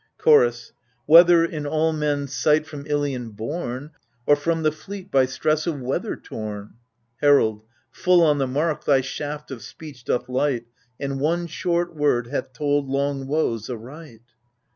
Chorus 0.17 0.73
Whether 1.05 1.45
in 1.45 1.67
all 1.67 1.93
men*s 1.93 2.33
sight 2.33 2.65
from 2.65 2.87
Ilion 2.87 3.33
borne. 3.33 3.91
Or 4.25 4.35
from 4.35 4.63
the 4.63 4.71
fleet 4.71 5.11
by 5.11 5.27
stress 5.27 5.67
of 5.67 5.79
weather 5.79 6.15
torn? 6.15 6.73
Herald 7.17 7.61
Full 7.91 8.23
on 8.23 8.39
the 8.39 8.47
mark 8.47 8.83
thy 8.85 9.01
shaft 9.01 9.51
of 9.51 9.61
speech 9.61 10.03
doth 10.05 10.27
light, 10.27 10.65
And 10.99 11.19
one 11.19 11.45
short 11.45 11.95
word 11.95 12.25
hath 12.25 12.51
told 12.51 12.89
long 12.89 13.27
woes 13.27 13.69
aright. 13.69 14.21